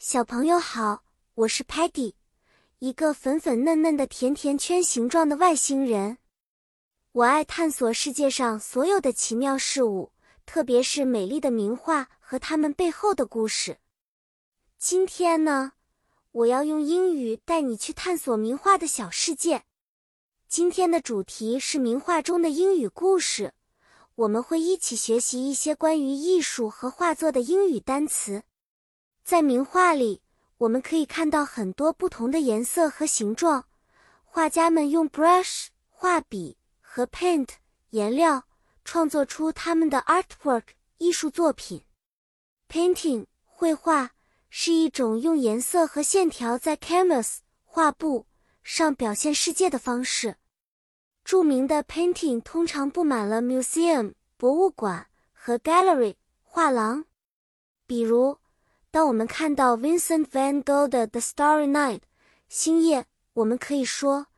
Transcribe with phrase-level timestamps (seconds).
[0.00, 1.02] 小朋友好，
[1.34, 2.14] 我是 Patty，
[2.78, 6.18] 一个粉粉嫩嫩的甜甜圈形状的外星人。
[7.10, 10.12] 我爱探索世界上所有的奇妙事物，
[10.46, 13.78] 特别是美丽的名画和它们背后的故事。
[14.78, 15.72] 今天呢，
[16.30, 19.64] 我要用英语带你去探索名画的小世界。
[20.46, 23.52] 今天的主题是名画中的英语故事，
[24.14, 28.44] 我们会一起学习一些关于艺术和画作的英语单词。
[29.28, 30.22] 在名画里，
[30.56, 33.66] 我们可以看到很多不同的颜色和形状。
[34.24, 37.50] 画家们用 brush 画笔和 paint
[37.90, 38.44] 颜料
[38.86, 40.62] 创作出他们的 artwork
[40.96, 41.84] 艺术作品。
[42.70, 44.12] painting 绘画
[44.48, 48.24] 是一种用颜色和线条在 canvas 画布
[48.62, 50.36] 上表现世界的方式。
[51.22, 57.04] 著名的 painting 通常布满了 museum 博物馆和 gallery 画廊，
[57.86, 58.38] 比如。
[58.90, 61.98] 当我们看到 Vincent van Gogh 的《The Starry Night》
[62.48, 64.28] 星夜，我们可以说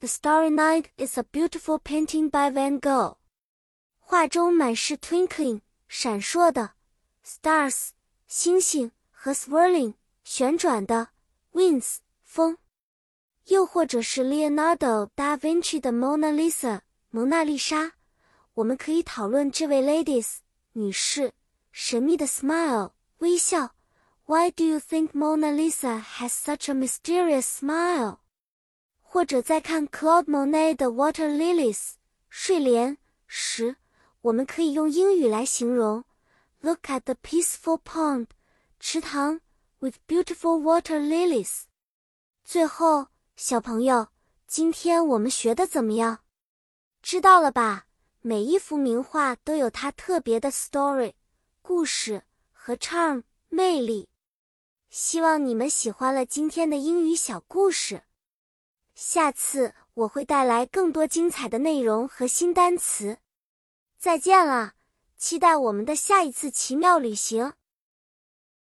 [0.00, 3.16] ，The Starry Night is a beautiful painting by Van Gogh。
[3.98, 6.72] 画中满是 twinkling 闪烁的
[7.24, 7.88] stars
[8.26, 11.08] 星星和 swirling 旋转的
[11.52, 12.58] winds 风。
[13.46, 16.78] 又或者是 Leonardo da Vinci 的《Mona Lisa》
[17.10, 17.92] 蒙娜丽莎，
[18.54, 20.38] 我们可以讨论这位 ladies
[20.72, 21.32] 女士
[21.72, 23.75] 神秘的 smile 微笑。
[24.28, 28.18] Why do you think Mona Lisa has such a mysterious smile？
[29.00, 31.92] 或者再看 Claude Monet 的 Water Lilies
[32.28, 33.76] 睡莲时，
[34.22, 36.02] 我们可以用英语来形容
[36.60, 38.26] ：Look at the peaceful pond，
[38.80, 39.40] 池塘
[39.78, 41.62] with beautiful water lilies。
[42.44, 44.08] 最后，小朋友，
[44.48, 46.24] 今天我们学的怎么样？
[47.00, 47.86] 知道了吧？
[48.22, 51.12] 每一幅名画都有它特别的 story
[51.62, 54.08] 故事和 charm 魅力。
[54.90, 58.04] 希望你们喜欢了今天的英语小故事，
[58.94, 63.18] 下次我会带来更多精彩的内容和新单词。
[63.98, 64.74] 再见了，
[65.16, 67.52] 期待我们的下一次奇妙旅行。